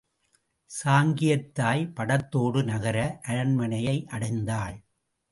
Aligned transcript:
சாங்கியத்தாய் 0.71 1.83
படத்தோடு 1.95 2.63
நகர 2.63 2.97
அரண்மனையை 3.21 3.95
அடைந்தாள். 4.11 4.77